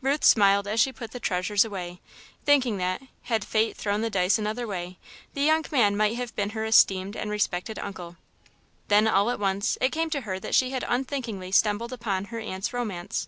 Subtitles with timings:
[0.00, 2.00] Ruth smiled as she put the treasures away,
[2.44, 4.98] thinking that, had Fate thrown the dice another way,
[5.32, 8.14] the young man might have been her esteemed and respected uncle.
[8.86, 12.38] Then, all at once, it came to her that she had unthinkingly stumbled upon her
[12.38, 13.26] aunt's romance.